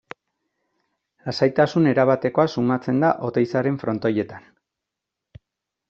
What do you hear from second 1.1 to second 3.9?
Lasaitasun erabatekoa sumatzen da Oteizaren